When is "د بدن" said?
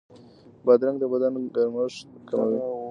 1.01-1.33